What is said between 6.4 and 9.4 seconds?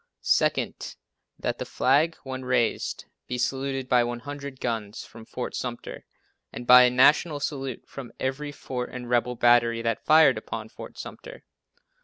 and by a national salute from every fort and rebel